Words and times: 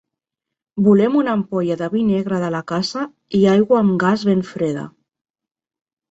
Volem 0.85 1.17
una 1.17 1.33
ampolla 1.39 1.75
de 1.81 1.89
vi 1.95 1.99
negre 2.07 2.39
de 2.43 2.49
la 2.55 2.61
casa, 2.71 3.03
i 3.39 3.41
aigua 3.51 3.77
amb 3.81 3.93
gas 4.05 4.23
ben 4.31 4.41
freda. 4.53 4.87